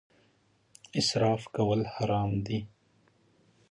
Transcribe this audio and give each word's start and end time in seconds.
اسراف 0.99 1.41
کول 1.55 1.81
حرام 1.95 2.31
دي 2.45 2.59